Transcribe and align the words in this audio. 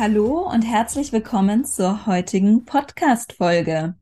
Hallo 0.00 0.48
und 0.50 0.62
herzlich 0.62 1.12
willkommen 1.12 1.66
zur 1.66 2.06
heutigen 2.06 2.64
Podcast-Folge. 2.64 3.96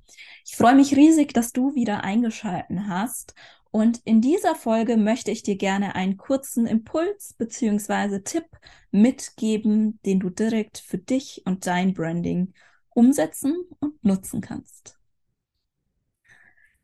Ich 0.47 0.55
freue 0.55 0.77
mich 0.77 0.95
riesig, 0.95 1.34
dass 1.34 1.52
du 1.52 1.75
wieder 1.75 2.05
eingeschalten 2.05 2.89
hast. 2.89 3.34
Und 3.73 4.01
in 4.05 4.20
dieser 4.20 4.55
Folge 4.55 4.97
möchte 4.97 5.33
ich 5.33 5.42
dir 5.42 5.56
gerne 5.56 5.97
einen 5.97 6.16
kurzen 6.16 6.69
Impuls 6.69 7.34
bzw. 7.37 8.20
Tipp 8.20 8.45
mitgeben, 8.92 9.98
den 10.06 10.20
du 10.20 10.30
direkt 10.30 10.79
für 10.79 10.98
dich 10.98 11.42
und 11.47 11.66
dein 11.66 11.95
Branding 11.95 12.53
umsetzen 12.91 13.56
und 13.80 14.05
nutzen 14.05 14.41
kannst. 14.41 15.01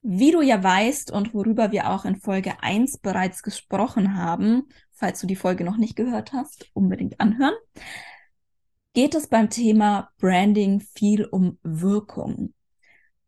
Wie 0.03 0.33
du 0.33 0.43
ja 0.43 0.61
weißt 0.61 1.13
und 1.13 1.35
worüber 1.35 1.71
wir 1.71 1.89
auch 1.89 2.05
in 2.05 2.17
Folge 2.17 2.55
1 2.63 2.99
bereits 2.99 3.45
gesprochen 3.45 4.17
haben, 4.17 4.65
falls 4.91 5.21
du 5.21 5.29
die 5.29 5.37
Folge 5.37 5.63
noch 5.63 5.77
nicht 5.77 5.95
gehört 5.95 6.33
hast, 6.33 6.69
unbedingt 6.73 7.21
anhören, 7.21 7.55
geht 8.95 9.17
es 9.17 9.27
beim 9.27 9.51
Thema 9.51 10.11
Branding 10.19 10.81
viel 10.81 11.25
um 11.25 11.59
Wirkung. 11.63 12.55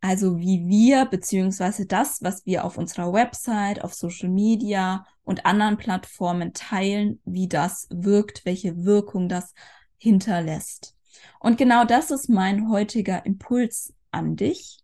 Also 0.01 0.39
wie 0.39 0.69
wir 0.69 1.07
beziehungsweise 1.07 1.87
das, 1.87 2.23
was 2.23 2.47
wir 2.47 2.65
auf 2.65 2.79
unserer 2.79 3.13
Website, 3.13 3.83
auf 3.83 3.93
Social 3.93 4.29
Media 4.29 5.05
und 5.25 5.45
anderen 5.45 5.77
Plattformen 5.77 6.53
teilen, 6.53 7.21
wie 7.25 7.49
das 7.49 7.89
wirkt, 7.91 8.45
welche 8.45 8.85
Wirkung 8.85 9.29
das 9.29 9.53
hinterlässt. 9.99 10.95
Und 11.41 11.59
genau 11.59 11.85
das 11.85 12.13
ist 12.13 12.29
mein 12.29 12.71
heutiger 12.71 13.27
Impuls 13.27 13.93
an 14.13 14.37
dich. 14.37 14.79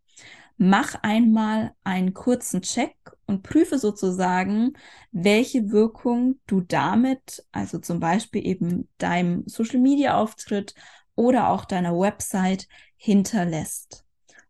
Mach 0.57 0.97
einmal 1.03 1.73
einen 1.85 2.15
kurzen 2.15 2.63
Check 2.63 2.97
und 3.33 3.43
prüfe 3.43 3.79
sozusagen, 3.79 4.75
welche 5.11 5.71
Wirkung 5.71 6.39
du 6.47 6.61
damit, 6.61 7.45
also 7.51 7.79
zum 7.79 7.99
Beispiel 7.99 8.47
eben 8.47 8.89
deinem 8.99 9.45
Social-Media-Auftritt 9.47 10.75
oder 11.15 11.49
auch 11.49 11.65
deiner 11.65 11.99
Website 11.99 12.69
hinterlässt. 12.97 14.05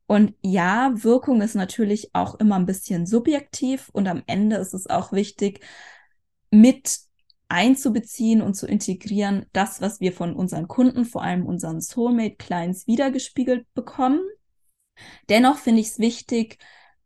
Und 0.07 0.35
ja, 0.43 0.93
Wirkung 0.97 1.41
ist 1.41 1.55
natürlich 1.55 2.11
auch 2.13 2.35
immer 2.35 2.57
ein 2.57 2.67
bisschen 2.67 3.07
subjektiv 3.07 3.89
und 3.93 4.09
am 4.09 4.23
Ende 4.27 4.57
ist 4.57 4.75
es 4.75 4.89
auch 4.91 5.13
wichtig, 5.13 5.65
mit 6.51 6.99
einzubeziehen 7.49 8.43
und 8.43 8.55
zu 8.55 8.67
integrieren, 8.67 9.47
das, 9.53 9.81
was 9.81 10.01
wir 10.01 10.13
von 10.13 10.35
unseren 10.35 10.69
Kunden, 10.69 11.05
vor 11.05 11.23
allem 11.23 11.47
unseren 11.47 11.81
Soulmate-Clients, 11.81 12.87
wiedergespiegelt 12.87 13.67
bekommen. 13.75 14.21
Dennoch 15.29 15.59
finde 15.59 15.81
ich 15.81 15.89
es 15.89 15.99
wichtig, 15.99 16.59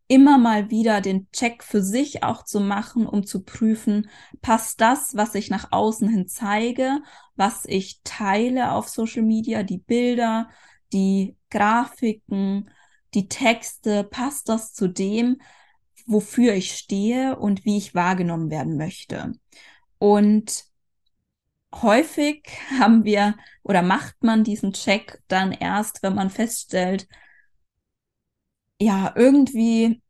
immer 0.07 0.37
mal 0.37 0.69
wieder 0.69 1.01
den 1.01 1.29
Check 1.31 1.63
für 1.63 1.81
sich 1.81 2.23
auch 2.23 2.43
zu 2.43 2.59
machen, 2.59 3.05
um 3.05 3.25
zu 3.25 3.43
prüfen, 3.43 4.09
passt 4.41 4.79
das, 4.79 5.15
was 5.15 5.35
ich 5.35 5.49
nach 5.49 5.71
außen 5.71 6.07
hin 6.07 6.27
zeige, 6.27 7.01
was 7.35 7.65
ich 7.65 8.01
teile 8.03 8.71
auf 8.71 8.87
Social 8.87 9.23
Media, 9.23 9.63
die 9.63 9.79
Bilder, 9.79 10.49
die 10.93 11.35
Grafiken, 11.49 12.69
die 13.13 13.27
Texte, 13.27 14.03
passt 14.03 14.49
das 14.49 14.73
zu 14.73 14.87
dem, 14.87 15.41
wofür 16.05 16.53
ich 16.53 16.73
stehe 16.73 17.37
und 17.37 17.65
wie 17.65 17.77
ich 17.77 17.93
wahrgenommen 17.93 18.49
werden 18.49 18.77
möchte. 18.77 19.33
Und 19.99 20.65
häufig 21.73 22.47
haben 22.79 23.03
wir 23.03 23.35
oder 23.63 23.81
macht 23.81 24.23
man 24.23 24.43
diesen 24.43 24.73
Check 24.73 25.21
dann 25.27 25.51
erst, 25.51 26.01
wenn 26.03 26.15
man 26.15 26.29
feststellt, 26.29 27.07
ja, 28.79 29.13
irgendwie 29.15 30.01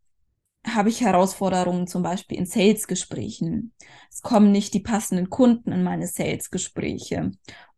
habe 0.66 0.90
ich 0.90 1.02
Herausforderungen 1.02 1.88
zum 1.88 2.04
Beispiel 2.04 2.38
in 2.38 2.46
Sales-Gesprächen. 2.46 3.74
Es 4.10 4.22
kommen 4.22 4.52
nicht 4.52 4.74
die 4.74 4.82
passenden 4.82 5.30
Kunden 5.30 5.72
in 5.72 5.84
meine 5.84 6.08
Sales-Gespräche. 6.08 7.32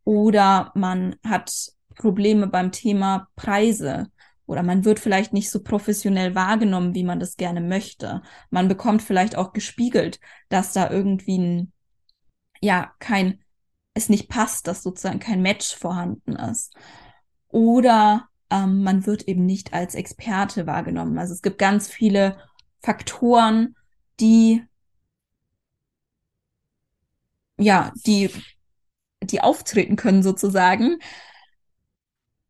Oder 0.04 0.72
man 0.76 1.16
hat 1.24 1.52
Probleme 1.96 2.48
beim 2.48 2.72
Thema 2.72 3.28
Preise. 3.36 4.08
Oder 4.48 4.64
man 4.64 4.86
wird 4.86 5.00
vielleicht 5.00 5.34
nicht 5.34 5.52
so 5.52 5.62
professionell 5.62 6.34
wahrgenommen, 6.34 6.96
wie 6.96 7.04
man 7.04 7.20
das 7.20 7.38
gerne 7.38 7.62
möchte. 7.62 8.24
Man 8.50 8.68
bekommt 8.68 9.04
vielleicht 9.04 9.36
auch 9.36 9.54
gespiegelt, 9.54 10.20
dass 10.50 10.74
da 10.74 10.90
irgendwie 10.90 11.38
ein, 11.38 11.74
ja, 12.62 12.92
kein, 12.98 13.44
es 13.94 14.10
nicht 14.10 14.30
passt, 14.30 14.66
dass 14.68 14.82
sozusagen 14.82 15.20
kein 15.20 15.44
Match 15.44 15.76
vorhanden 15.76 16.36
ist. 16.36 16.74
Oder 17.50 18.29
ähm, 18.50 18.84
man 18.84 19.06
wird 19.06 19.28
eben 19.28 19.46
nicht 19.46 19.74
als 19.74 19.96
Experte 19.96 20.68
wahrgenommen. 20.68 21.18
Also 21.18 21.34
es 21.34 21.42
gibt 21.42 21.58
ganz 21.58 21.88
viele 21.88 22.38
Faktoren, 22.82 23.76
die 24.20 24.64
ja, 27.60 27.92
die, 28.06 28.30
die 29.22 29.42
auftreten 29.42 29.96
können 29.96 30.24
sozusagen, 30.24 31.00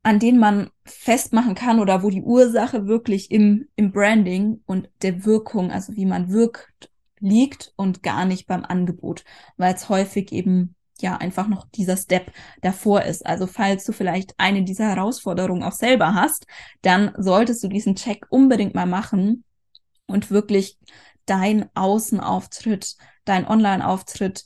an 0.03 0.19
denen 0.19 0.39
man 0.39 0.69
festmachen 0.85 1.55
kann 1.55 1.79
oder 1.79 2.03
wo 2.03 2.09
die 2.09 2.21
Ursache 2.21 2.87
wirklich 2.87 3.31
im, 3.31 3.67
im 3.75 3.91
Branding 3.91 4.61
und 4.65 4.89
der 5.01 5.25
Wirkung, 5.25 5.71
also 5.71 5.95
wie 5.95 6.05
man 6.05 6.29
wirkt, 6.29 6.89
liegt 7.19 7.73
und 7.75 8.01
gar 8.01 8.25
nicht 8.25 8.47
beim 8.47 8.63
Angebot, 8.63 9.25
weil 9.57 9.73
es 9.73 9.89
häufig 9.89 10.31
eben 10.31 10.75
ja 11.01 11.17
einfach 11.17 11.47
noch 11.47 11.67
dieser 11.69 11.97
Step 11.97 12.31
davor 12.61 13.03
ist. 13.03 13.25
Also 13.25 13.47
falls 13.47 13.85
du 13.85 13.91
vielleicht 13.91 14.33
eine 14.37 14.63
dieser 14.63 14.89
Herausforderungen 14.89 15.63
auch 15.63 15.73
selber 15.73 16.13
hast, 16.13 16.45
dann 16.81 17.13
solltest 17.17 17.63
du 17.63 17.67
diesen 17.67 17.95
Check 17.95 18.25
unbedingt 18.29 18.75
mal 18.75 18.85
machen 18.85 19.43
und 20.07 20.31
wirklich 20.31 20.77
dein 21.25 21.69
Außenauftritt, 21.75 22.95
dein 23.25 23.47
Online-Auftritt 23.47 24.45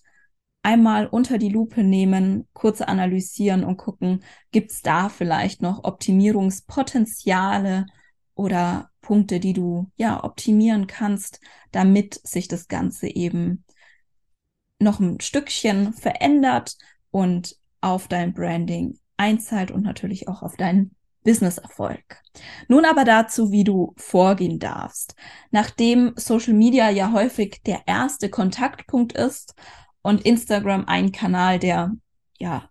einmal 0.63 1.07
unter 1.07 1.37
die 1.37 1.49
Lupe 1.49 1.83
nehmen, 1.83 2.47
kurz 2.53 2.81
analysieren 2.81 3.63
und 3.63 3.77
gucken, 3.77 4.23
gibt's 4.51 4.81
da 4.81 5.09
vielleicht 5.09 5.61
noch 5.61 5.83
Optimierungspotenziale 5.83 7.85
oder 8.33 8.89
Punkte, 9.01 9.39
die 9.39 9.53
du 9.53 9.91
ja 9.95 10.23
optimieren 10.23 10.87
kannst, 10.87 11.39
damit 11.71 12.19
sich 12.23 12.47
das 12.47 12.67
Ganze 12.67 13.07
eben 13.07 13.65
noch 14.83 14.99
ein 14.99 15.19
Stückchen 15.19 15.93
verändert 15.93 16.75
und 17.11 17.55
auf 17.81 18.07
dein 18.07 18.33
Branding 18.33 18.99
einzahlt 19.17 19.71
und 19.71 19.83
natürlich 19.83 20.27
auch 20.27 20.41
auf 20.41 20.55
deinen 20.55 20.95
Business-Erfolg. 21.23 22.21
Nun 22.67 22.85
aber 22.85 23.05
dazu, 23.05 23.51
wie 23.51 23.63
du 23.63 23.93
vorgehen 23.97 24.59
darfst. 24.59 25.15
Nachdem 25.51 26.13
Social 26.15 26.53
Media 26.53 26.89
ja 26.89 27.11
häufig 27.11 27.61
der 27.65 27.83
erste 27.85 28.29
Kontaktpunkt 28.29 29.13
ist 29.13 29.55
und 30.01 30.25
Instagram 30.25 30.85
ein 30.85 31.11
Kanal, 31.11 31.59
der 31.59 31.91
ja 32.37 32.69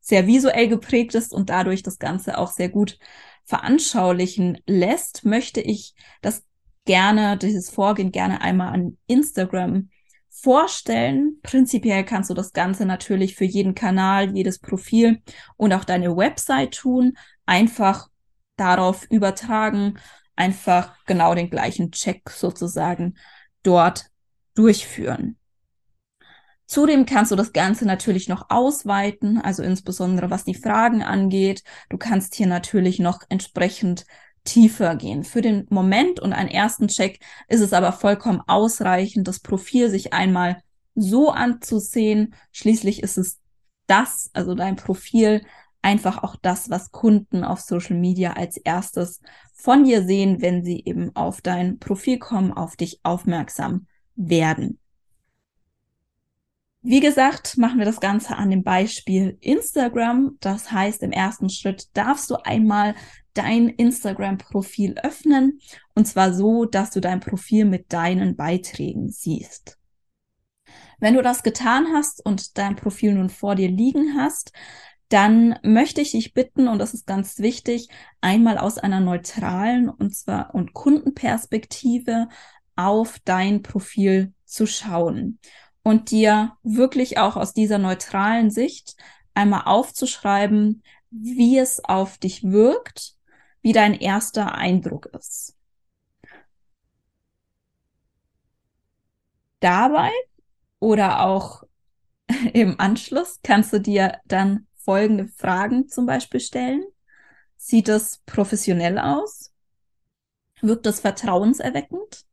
sehr 0.00 0.26
visuell 0.26 0.68
geprägt 0.68 1.14
ist 1.14 1.32
und 1.32 1.48
dadurch 1.48 1.82
das 1.82 1.98
Ganze 1.98 2.38
auch 2.38 2.50
sehr 2.50 2.68
gut 2.68 2.98
veranschaulichen 3.44 4.58
lässt, 4.66 5.24
möchte 5.24 5.60
ich 5.60 5.94
das 6.20 6.42
gerne, 6.84 7.36
dieses 7.36 7.70
Vorgehen 7.70 8.10
gerne 8.10 8.40
einmal 8.40 8.72
an 8.72 8.98
Instagram 9.06 9.90
vorstellen. 10.42 11.38
Prinzipiell 11.42 12.04
kannst 12.04 12.28
du 12.28 12.34
das 12.34 12.52
Ganze 12.52 12.84
natürlich 12.84 13.36
für 13.36 13.44
jeden 13.44 13.74
Kanal, 13.74 14.34
jedes 14.36 14.58
Profil 14.58 15.22
und 15.56 15.72
auch 15.72 15.84
deine 15.84 16.16
Website 16.16 16.74
tun. 16.74 17.16
Einfach 17.46 18.08
darauf 18.56 19.06
übertragen, 19.10 19.98
einfach 20.34 20.96
genau 21.06 21.34
den 21.34 21.48
gleichen 21.48 21.92
Check 21.92 22.28
sozusagen 22.30 23.14
dort 23.62 24.06
durchführen. 24.54 25.36
Zudem 26.66 27.06
kannst 27.06 27.30
du 27.30 27.36
das 27.36 27.52
Ganze 27.52 27.84
natürlich 27.84 28.28
noch 28.28 28.46
ausweiten, 28.48 29.40
also 29.40 29.62
insbesondere 29.62 30.30
was 30.30 30.44
die 30.44 30.54
Fragen 30.54 31.02
angeht. 31.02 31.62
Du 31.90 31.98
kannst 31.98 32.34
hier 32.34 32.46
natürlich 32.46 32.98
noch 32.98 33.20
entsprechend 33.28 34.06
tiefer 34.44 34.96
gehen. 34.96 35.24
Für 35.24 35.40
den 35.40 35.66
Moment 35.70 36.20
und 36.20 36.32
einen 36.32 36.48
ersten 36.48 36.88
Check 36.88 37.20
ist 37.48 37.60
es 37.60 37.72
aber 37.72 37.92
vollkommen 37.92 38.42
ausreichend, 38.46 39.28
das 39.28 39.40
Profil 39.40 39.90
sich 39.90 40.12
einmal 40.12 40.62
so 40.94 41.30
anzusehen. 41.30 42.34
Schließlich 42.50 43.02
ist 43.02 43.18
es 43.18 43.38
das, 43.86 44.30
also 44.32 44.54
dein 44.54 44.76
Profil, 44.76 45.42
einfach 45.82 46.22
auch 46.22 46.36
das, 46.36 46.70
was 46.70 46.92
Kunden 46.92 47.44
auf 47.44 47.60
Social 47.60 47.96
Media 47.96 48.34
als 48.34 48.56
erstes 48.56 49.20
von 49.52 49.84
dir 49.84 50.04
sehen, 50.04 50.40
wenn 50.40 50.64
sie 50.64 50.82
eben 50.84 51.14
auf 51.14 51.40
dein 51.40 51.78
Profil 51.78 52.18
kommen, 52.18 52.52
auf 52.52 52.76
dich 52.76 53.00
aufmerksam 53.02 53.86
werden. 54.14 54.78
Wie 56.84 57.00
gesagt, 57.00 57.58
machen 57.58 57.78
wir 57.78 57.84
das 57.84 58.00
Ganze 58.00 58.36
an 58.36 58.50
dem 58.50 58.64
Beispiel 58.64 59.38
Instagram. 59.40 60.36
Das 60.40 60.72
heißt, 60.72 61.04
im 61.04 61.12
ersten 61.12 61.48
Schritt 61.48 61.96
darfst 61.96 62.28
du 62.28 62.36
einmal 62.44 62.96
dein 63.34 63.68
Instagram-Profil 63.68 64.96
öffnen 65.02 65.60
und 65.94 66.06
zwar 66.06 66.32
so, 66.32 66.64
dass 66.64 66.90
du 66.90 67.00
dein 67.00 67.20
Profil 67.20 67.64
mit 67.64 67.92
deinen 67.92 68.36
Beiträgen 68.36 69.10
siehst. 69.10 69.78
Wenn 70.98 71.14
du 71.14 71.22
das 71.22 71.42
getan 71.42 71.88
hast 71.92 72.24
und 72.24 72.58
dein 72.58 72.76
Profil 72.76 73.14
nun 73.14 73.28
vor 73.28 73.54
dir 73.54 73.68
liegen 73.68 74.16
hast, 74.16 74.52
dann 75.08 75.58
möchte 75.62 76.00
ich 76.00 76.12
dich 76.12 76.32
bitten, 76.32 76.68
und 76.68 76.78
das 76.78 76.94
ist 76.94 77.06
ganz 77.06 77.38
wichtig, 77.38 77.88
einmal 78.20 78.56
aus 78.56 78.78
einer 78.78 79.00
neutralen 79.00 79.90
und 79.90 80.14
zwar 80.14 80.54
und 80.54 80.72
Kundenperspektive 80.72 82.28
auf 82.76 83.18
dein 83.24 83.62
Profil 83.62 84.32
zu 84.46 84.66
schauen 84.66 85.38
und 85.82 86.10
dir 86.10 86.56
wirklich 86.62 87.18
auch 87.18 87.36
aus 87.36 87.52
dieser 87.52 87.78
neutralen 87.78 88.50
Sicht 88.50 88.96
einmal 89.34 89.62
aufzuschreiben, 89.66 90.82
wie 91.10 91.58
es 91.58 91.84
auf 91.84 92.16
dich 92.16 92.44
wirkt, 92.44 93.14
wie 93.62 93.72
dein 93.72 93.94
erster 93.94 94.54
Eindruck 94.54 95.06
ist. 95.06 95.56
Dabei 99.60 100.10
oder 100.80 101.20
auch 101.20 101.62
im 102.52 102.78
Anschluss 102.80 103.40
kannst 103.42 103.72
du 103.72 103.80
dir 103.80 104.20
dann 104.26 104.66
folgende 104.74 105.28
Fragen 105.28 105.88
zum 105.88 106.06
Beispiel 106.06 106.40
stellen. 106.40 106.84
Sieht 107.56 107.88
es 107.88 108.18
professionell 108.26 108.98
aus? 108.98 109.52
Wirkt 110.60 110.86
es 110.86 111.00
vertrauenserweckend? 111.00 112.26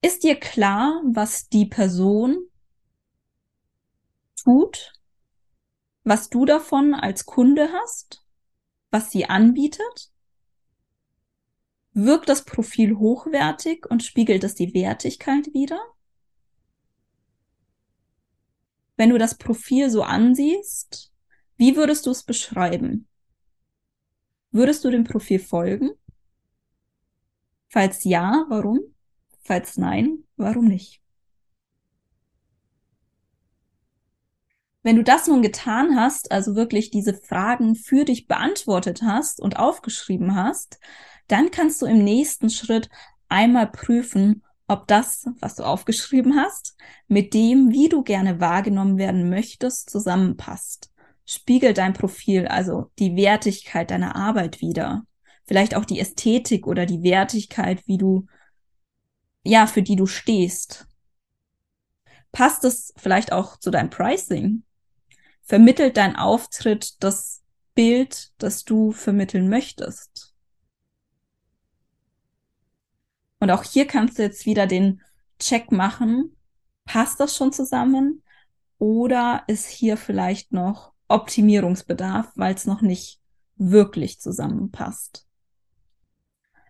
Ist 0.00 0.22
dir 0.22 0.38
klar, 0.38 1.02
was 1.04 1.48
die 1.48 1.66
Person 1.66 2.48
tut, 4.36 4.92
was 6.04 6.30
du 6.30 6.44
davon 6.44 6.94
als 6.94 7.26
Kunde 7.26 7.68
hast, 7.72 8.24
was 8.90 9.10
sie 9.10 9.26
anbietet? 9.26 10.10
Wirkt 11.92 12.28
das 12.28 12.44
Profil 12.44 12.98
hochwertig 12.98 13.86
und 13.90 14.02
spiegelt 14.02 14.44
es 14.44 14.54
die 14.54 14.72
Wertigkeit 14.74 15.52
wider? 15.52 15.80
Wenn 18.96 19.10
du 19.10 19.18
das 19.18 19.36
Profil 19.36 19.90
so 19.90 20.02
ansiehst, 20.02 21.12
wie 21.56 21.76
würdest 21.76 22.06
du 22.06 22.10
es 22.10 22.22
beschreiben? 22.22 23.08
Würdest 24.50 24.84
du 24.84 24.90
dem 24.90 25.04
Profil 25.04 25.38
folgen? 25.38 25.90
Falls 27.68 28.04
ja, 28.04 28.46
warum? 28.48 28.80
Falls 29.42 29.76
nein, 29.76 30.24
warum 30.36 30.66
nicht? 30.66 31.02
Wenn 34.88 34.96
du 34.96 35.04
das 35.04 35.26
nun 35.26 35.42
getan 35.42 36.00
hast, 36.00 36.32
also 36.32 36.56
wirklich 36.56 36.90
diese 36.90 37.12
Fragen 37.12 37.74
für 37.74 38.06
dich 38.06 38.26
beantwortet 38.26 39.02
hast 39.02 39.38
und 39.38 39.58
aufgeschrieben 39.58 40.34
hast, 40.34 40.80
dann 41.26 41.50
kannst 41.50 41.82
du 41.82 41.86
im 41.86 42.02
nächsten 42.02 42.48
Schritt 42.48 42.88
einmal 43.28 43.70
prüfen, 43.70 44.42
ob 44.66 44.86
das, 44.86 45.26
was 45.40 45.56
du 45.56 45.64
aufgeschrieben 45.64 46.36
hast, 46.36 46.74
mit 47.06 47.34
dem, 47.34 47.70
wie 47.70 47.90
du 47.90 48.02
gerne 48.02 48.40
wahrgenommen 48.40 48.96
werden 48.96 49.28
möchtest, 49.28 49.90
zusammenpasst. 49.90 50.90
Spiegelt 51.26 51.76
dein 51.76 51.92
Profil 51.92 52.46
also 52.48 52.90
die 52.98 53.14
Wertigkeit 53.14 53.90
deiner 53.90 54.16
Arbeit 54.16 54.62
wieder. 54.62 55.02
Vielleicht 55.44 55.76
auch 55.76 55.84
die 55.84 56.00
Ästhetik 56.00 56.66
oder 56.66 56.86
die 56.86 57.02
Wertigkeit, 57.02 57.86
wie 57.86 57.98
du 57.98 58.24
ja, 59.44 59.66
für 59.66 59.82
die 59.82 59.96
du 59.96 60.06
stehst. 60.06 60.86
Passt 62.32 62.64
es 62.64 62.94
vielleicht 62.96 63.32
auch 63.32 63.58
zu 63.58 63.70
deinem 63.70 63.90
Pricing? 63.90 64.64
Vermittelt 65.48 65.96
dein 65.96 66.14
Auftritt 66.14 67.02
das 67.02 67.42
Bild, 67.74 68.32
das 68.36 68.64
du 68.64 68.92
vermitteln 68.92 69.48
möchtest? 69.48 70.34
Und 73.40 73.50
auch 73.50 73.62
hier 73.62 73.86
kannst 73.86 74.18
du 74.18 74.22
jetzt 74.24 74.44
wieder 74.44 74.66
den 74.66 75.00
Check 75.38 75.72
machen. 75.72 76.36
Passt 76.84 77.18
das 77.18 77.34
schon 77.34 77.50
zusammen? 77.50 78.22
Oder 78.76 79.44
ist 79.46 79.70
hier 79.70 79.96
vielleicht 79.96 80.52
noch 80.52 80.92
Optimierungsbedarf, 81.08 82.30
weil 82.34 82.54
es 82.54 82.66
noch 82.66 82.82
nicht 82.82 83.18
wirklich 83.56 84.20
zusammenpasst? 84.20 85.26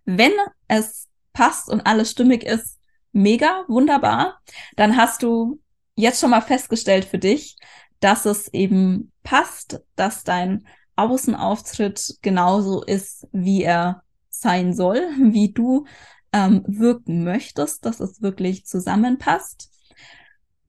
Wenn 0.05 0.33
es 0.69 1.09
passt 1.33 1.69
und 1.69 1.81
alles 1.85 2.13
stimmig 2.13 2.45
ist, 2.45 2.79
mega, 3.11 3.65
wunderbar, 3.67 4.41
dann 4.77 4.97
hast 4.97 5.25
du 5.25 5.61
jetzt 5.97 6.21
schon 6.21 6.31
mal 6.31 6.43
festgestellt 6.43 7.05
für 7.05 7.19
dich, 7.19 7.57
dass 8.01 8.25
es 8.25 8.49
eben 8.53 9.13
passt, 9.23 9.81
dass 9.97 10.25
dein 10.25 10.67
Außenauftritt 10.97 12.19
genauso 12.23 12.83
ist, 12.83 13.27
wie 13.33 13.63
er 13.63 14.03
sein 14.31 14.75
soll, 14.75 14.97
wie 15.19 15.53
du 15.53 15.87
ähm, 16.33 16.63
wirken 16.67 17.25
möchtest, 17.25 17.85
dass 17.85 18.01
es 18.01 18.23
wirklich 18.23 18.67
zusammenpasst. 18.67 19.71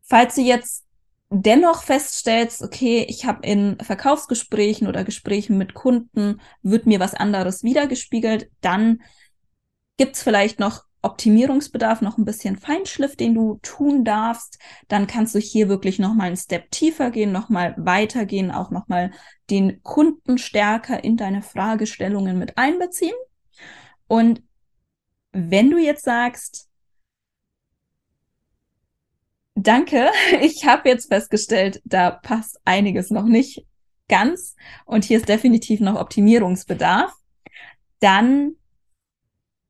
Falls 0.01 0.35
du 0.35 0.41
jetzt 0.41 0.85
dennoch 1.29 1.83
feststellst, 1.83 2.63
okay, 2.63 3.05
ich 3.07 3.25
habe 3.25 3.45
in 3.45 3.77
Verkaufsgesprächen 3.79 4.87
oder 4.87 5.03
Gesprächen 5.03 5.57
mit 5.57 5.75
Kunden, 5.75 6.41
wird 6.63 6.87
mir 6.87 6.99
was 6.99 7.13
anderes 7.13 7.63
wiedergespiegelt, 7.63 8.49
dann 8.61 8.99
Gibt 9.99 10.15
es 10.15 10.23
vielleicht 10.23 10.61
noch 10.61 10.85
Optimierungsbedarf, 11.01 12.01
noch 12.01 12.17
ein 12.17 12.25
bisschen 12.25 12.57
Feinschliff, 12.57 13.15
den 13.15 13.33
du 13.33 13.59
tun 13.61 14.03
darfst, 14.03 14.59
dann 14.87 15.07
kannst 15.07 15.33
du 15.33 15.39
hier 15.39 15.69
wirklich 15.69 15.99
noch 15.99 16.13
mal 16.13 16.25
einen 16.25 16.37
Step 16.37 16.71
tiefer 16.71 17.09
gehen, 17.11 17.31
noch 17.31 17.49
mal 17.49 17.73
weitergehen, 17.77 18.51
auch 18.51 18.69
noch 18.69 18.87
mal 18.87 19.11
den 19.49 19.81
Kunden 19.83 20.37
stärker 20.37 21.03
in 21.03 21.15
deine 21.15 21.41
Fragestellungen 21.41 22.37
mit 22.37 22.57
einbeziehen. 22.57 23.15
Und 24.07 24.43
wenn 25.31 25.69
du 25.69 25.77
jetzt 25.77 26.03
sagst, 26.03 26.69
danke, 29.55 30.09
ich 30.41 30.65
habe 30.65 30.89
jetzt 30.89 31.07
festgestellt, 31.07 31.81
da 31.85 32.11
passt 32.11 32.59
einiges 32.65 33.09
noch 33.09 33.25
nicht 33.25 33.65
ganz 34.09 34.55
und 34.85 35.05
hier 35.05 35.17
ist 35.17 35.29
definitiv 35.29 35.79
noch 35.79 35.99
Optimierungsbedarf, 35.99 37.13
dann 37.99 38.55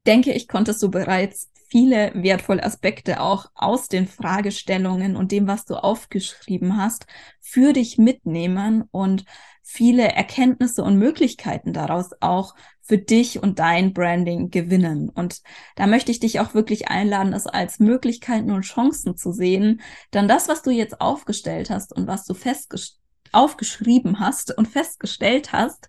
denke 0.05 0.33
ich, 0.33 0.47
konntest 0.47 0.81
du 0.81 0.89
bereits 0.89 1.49
viele 1.69 2.11
wertvolle 2.15 2.63
Aspekte 2.63 3.21
auch 3.21 3.45
aus 3.53 3.87
den 3.87 4.07
Fragestellungen 4.07 5.15
und 5.15 5.31
dem, 5.31 5.47
was 5.47 5.65
du 5.65 5.75
aufgeschrieben 5.75 6.77
hast, 6.77 7.05
für 7.41 7.73
dich 7.73 7.97
mitnehmen 7.97 8.85
und 8.91 9.25
viele 9.61 10.07
Erkenntnisse 10.07 10.83
und 10.83 10.97
Möglichkeiten 10.97 11.73
daraus 11.73 12.09
auch 12.21 12.55
für 12.81 12.97
dich 12.97 13.43
und 13.43 13.59
dein 13.59 13.93
Branding 13.93 14.49
gewinnen. 14.49 15.09
Und 15.09 15.41
da 15.75 15.85
möchte 15.85 16.11
ich 16.11 16.19
dich 16.19 16.39
auch 16.39 16.55
wirklich 16.55 16.87
einladen, 16.87 17.33
es 17.33 17.45
als 17.45 17.79
Möglichkeiten 17.79 18.49
und 18.49 18.63
Chancen 18.63 19.15
zu 19.15 19.31
sehen. 19.31 19.81
Denn 20.11 20.27
das, 20.27 20.47
was 20.47 20.63
du 20.63 20.71
jetzt 20.71 20.99
aufgestellt 20.99 21.69
hast 21.69 21.95
und 21.95 22.07
was 22.07 22.25
du 22.25 22.33
festgestellt 22.33 22.98
aufgeschrieben 23.31 24.19
hast 24.19 24.57
und 24.57 24.67
festgestellt 24.67 25.51
hast, 25.51 25.87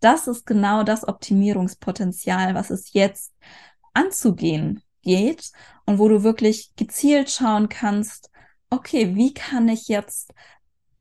das 0.00 0.26
ist 0.26 0.46
genau 0.46 0.82
das 0.82 1.06
Optimierungspotenzial, 1.06 2.54
was 2.54 2.70
es 2.70 2.92
jetzt 2.92 3.32
anzugehen 3.94 4.82
geht 5.02 5.52
und 5.86 5.98
wo 5.98 6.08
du 6.08 6.22
wirklich 6.22 6.74
gezielt 6.76 7.30
schauen 7.30 7.68
kannst, 7.68 8.30
okay, 8.70 9.14
wie 9.14 9.34
kann 9.34 9.68
ich 9.68 9.88
jetzt 9.88 10.32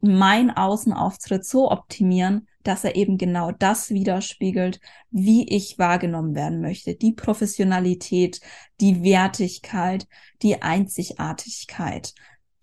mein 0.01 0.49
Außenauftritt 0.49 1.45
so 1.45 1.69
optimieren, 1.71 2.47
dass 2.63 2.83
er 2.83 2.95
eben 2.95 3.17
genau 3.17 3.51
das 3.51 3.89
widerspiegelt, 3.89 4.79
wie 5.09 5.47
ich 5.47 5.79
wahrgenommen 5.79 6.35
werden 6.35 6.61
möchte. 6.61 6.95
Die 6.95 7.13
Professionalität, 7.13 8.41
die 8.79 9.03
Wertigkeit, 9.03 10.07
die 10.41 10.61
Einzigartigkeit, 10.61 12.13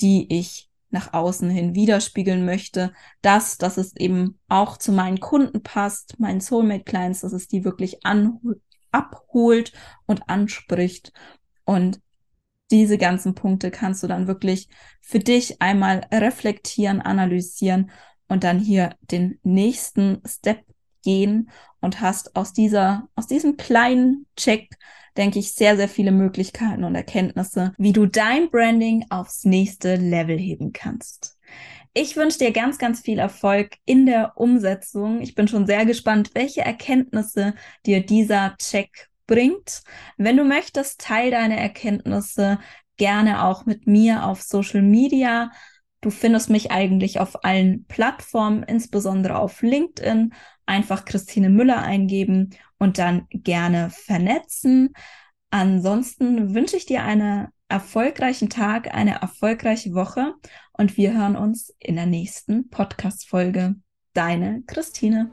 die 0.01 0.33
ich 0.33 0.68
nach 0.91 1.13
außen 1.13 1.51
hin 1.51 1.75
widerspiegeln 1.75 2.45
möchte, 2.45 2.93
dass, 3.21 3.59
dass 3.59 3.77
es 3.77 3.95
eben 3.97 4.39
auch 4.49 4.77
zu 4.77 4.93
meinen 4.93 5.21
Kunden 5.21 5.63
passt, 5.63 6.19
meinen 6.19 6.41
Soulmate 6.41 6.85
Clients, 6.85 7.21
dass 7.21 7.33
es 7.33 7.49
die 7.49 7.65
wirklich 7.65 7.99
abholt 8.91 9.73
und 10.07 10.29
anspricht. 10.29 11.13
Und 11.65 12.01
diese 12.71 12.99
ganzen 12.99 13.35
Punkte 13.35 13.71
kannst 13.71 14.03
du 14.03 14.07
dann 14.07 14.27
wirklich 14.27 14.69
für 15.01 15.19
dich 15.19 15.61
einmal 15.61 16.07
reflektieren, 16.13 17.01
analysieren 17.01 17.91
und 18.29 18.45
dann 18.45 18.59
hier 18.59 18.97
den 19.01 19.39
nächsten 19.43 20.23
Step 20.27 20.65
gehen 21.03 21.51
und 21.81 22.01
hast 22.01 22.37
aus 22.37 22.53
dieser, 22.53 23.09
aus 23.15 23.27
diesem 23.27 23.57
kleinen 23.57 24.27
Check 24.37 24.71
denke 25.19 25.41
ich, 25.41 25.53
sehr, 25.53 25.77
sehr 25.77 25.89
viele 25.89 26.13
Möglichkeiten 26.13 26.85
und 26.85 26.95
Erkenntnisse, 26.95 27.75
wie 27.77 27.93
du 27.93 28.07
dein 28.07 28.51
Branding 28.51 29.05
aufs 29.11 29.45
nächste 29.45 29.97
Level 29.97 30.39
heben 30.39 30.73
kannst. 30.73 31.37
Ich 31.93 32.17
wünsche 32.17 32.39
dir 32.39 32.53
ganz, 32.53 32.79
ganz 32.79 33.01
viel 33.01 33.19
Erfolg 33.19 33.77
in 33.85 34.07
der 34.07 34.35
Umsetzung. 34.37 35.21
Ich 35.21 35.35
bin 35.35 35.49
schon 35.49 35.67
sehr 35.67 35.85
gespannt, 35.85 36.31
welche 36.35 36.61
Erkenntnisse 36.61 37.55
dir 37.85 38.07
dieser 38.07 38.55
Check 38.59 39.09
bringt. 39.27 39.83
Wenn 40.17 40.37
du 40.37 40.45
möchtest, 40.45 41.01
teil 41.01 41.33
deine 41.33 41.59
Erkenntnisse 41.59 42.61
gerne 42.97 43.45
auch 43.45 43.67
mit 43.67 43.89
mir 43.89 44.25
auf 44.25 44.43
Social 44.43 44.83
Media. 44.83 45.51
Du 46.01 46.11
findest 46.11 46.49
mich 46.49 46.71
eigentlich 46.71 47.19
auf 47.19 47.45
allen 47.45 47.85
Plattformen, 47.87 48.63
insbesondere 48.63 49.39
auf 49.39 49.63
LinkedIn. 49.63 50.33
Einfach 50.67 51.05
Christine 51.05 51.51
Müller 51.51 51.83
eingeben 51.83 52.51
und 52.79 52.99
dann 52.99 53.27
gerne 53.31 53.91
vernetzen. 53.91 54.91
Ansonsten 55.51 56.55
wünsche 56.55 56.77
ich 56.77 56.87
dir 56.87 57.03
einen 57.03 57.49
erfolgreichen 57.69 58.49
Tag, 58.49 58.95
eine 58.95 59.21
erfolgreiche 59.21 59.95
Woche 59.95 60.35
und 60.73 60.97
wir 60.97 61.15
hören 61.15 61.37
uns 61.37 61.75
in 61.79 61.97
der 61.97 62.07
nächsten 62.07 62.69
Podcast-Folge. 62.71 63.77
Deine 64.15 64.63
Christine. 64.67 65.31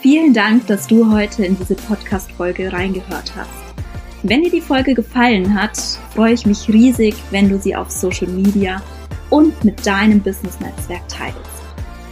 Vielen 0.00 0.32
Dank, 0.32 0.66
dass 0.66 0.86
du 0.86 1.10
heute 1.10 1.44
in 1.44 1.56
diese 1.58 1.74
Podcast-Folge 1.74 2.72
reingehört 2.72 3.34
hast. 3.34 3.67
Wenn 4.24 4.42
dir 4.42 4.50
die 4.50 4.60
Folge 4.60 4.94
gefallen 4.94 5.54
hat, 5.54 5.78
freue 6.12 6.32
ich 6.32 6.44
mich 6.44 6.68
riesig, 6.68 7.14
wenn 7.30 7.48
du 7.48 7.56
sie 7.58 7.76
auf 7.76 7.88
Social 7.88 8.26
Media 8.26 8.82
und 9.30 9.64
mit 9.64 9.86
deinem 9.86 10.20
Business-Netzwerk 10.20 11.08
teilst, 11.08 11.38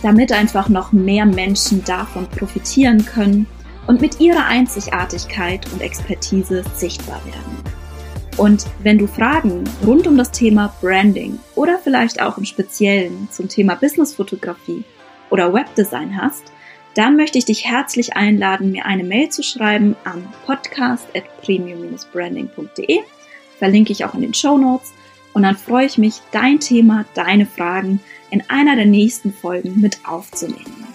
damit 0.02 0.30
einfach 0.30 0.68
noch 0.68 0.92
mehr 0.92 1.26
Menschen 1.26 1.82
davon 1.82 2.28
profitieren 2.28 3.04
können 3.04 3.46
und 3.88 4.00
mit 4.00 4.20
ihrer 4.20 4.46
Einzigartigkeit 4.46 5.66
und 5.72 5.82
Expertise 5.82 6.62
sichtbar 6.75 7.20
werden. 7.25 7.76
Und 8.36 8.66
wenn 8.84 8.98
du 8.98 9.08
Fragen 9.08 9.64
rund 9.84 10.06
um 10.06 10.16
das 10.16 10.30
Thema 10.30 10.72
Branding 10.80 11.40
oder 11.56 11.78
vielleicht 11.82 12.22
auch 12.22 12.38
im 12.38 12.44
Speziellen 12.44 13.28
zum 13.32 13.48
Thema 13.48 13.75
Businessfotografie 13.75 14.84
oder 15.30 15.52
Webdesign 15.52 16.20
hast, 16.20 16.52
dann 16.96 17.16
möchte 17.16 17.36
ich 17.36 17.44
dich 17.44 17.66
herzlich 17.66 18.16
einladen, 18.16 18.72
mir 18.72 18.86
eine 18.86 19.04
Mail 19.04 19.28
zu 19.28 19.42
schreiben 19.42 19.94
an 20.04 20.26
podcast.premium-branding.de. 20.46 23.00
Verlinke 23.58 23.92
ich 23.92 24.06
auch 24.06 24.14
in 24.14 24.22
den 24.22 24.32
Show 24.32 24.56
Notes. 24.56 24.94
Und 25.34 25.42
dann 25.42 25.58
freue 25.58 25.84
ich 25.84 25.98
mich, 25.98 26.22
dein 26.32 26.58
Thema, 26.58 27.04
deine 27.12 27.44
Fragen 27.44 28.00
in 28.30 28.42
einer 28.48 28.76
der 28.76 28.86
nächsten 28.86 29.30
Folgen 29.30 29.78
mit 29.78 29.98
aufzunehmen. 30.06 30.86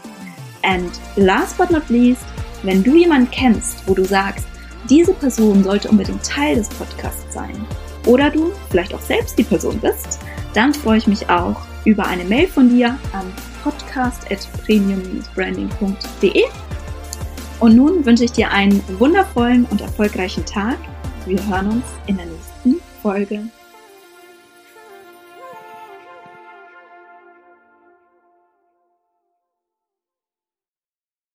And 0.63 0.89
last 1.15 1.59
but 1.59 1.69
not 1.69 1.87
least, 1.89 2.25
wenn 2.63 2.83
du 2.83 2.95
jemanden 2.95 3.29
kennst, 3.29 3.87
wo 3.87 3.93
du 3.93 4.03
sagst, 4.03 4.47
diese 4.89 5.13
Person 5.13 5.63
sollte 5.63 5.89
unbedingt 5.89 6.25
Teil 6.25 6.55
des 6.55 6.69
Podcasts 6.69 7.31
sein, 7.31 7.63
oder 8.07 8.31
du 8.31 8.51
vielleicht 8.71 8.95
auch 8.95 9.01
selbst 9.01 9.37
die 9.37 9.43
Person 9.43 9.79
bist, 9.79 10.17
dann 10.55 10.73
freue 10.73 10.97
ich 10.97 11.05
mich 11.05 11.29
auch 11.29 11.61
über 11.85 12.07
eine 12.07 12.23
Mail 12.23 12.47
von 12.47 12.69
dir 12.69 12.97
an 13.13 13.31
podcast.premium-branding.de. 13.63 16.43
Und 17.59 17.75
nun 17.75 18.05
wünsche 18.05 18.25
ich 18.25 18.31
dir 18.31 18.51
einen 18.51 18.83
wundervollen 18.99 19.65
und 19.65 19.81
erfolgreichen 19.81 20.45
Tag. 20.45 20.77
Wir 21.25 21.43
hören 21.47 21.71
uns 21.71 21.85
in 22.07 22.17
der 22.17 22.25
nächsten 22.25 22.81
Folge. 23.01 23.45